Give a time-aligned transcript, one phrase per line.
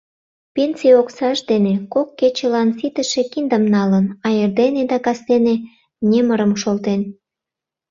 [0.53, 5.55] Пенсий оксаж дене кок кечылан ситыше киндым налын, а эрдене да кастене
[6.09, 7.01] немырым шолтен.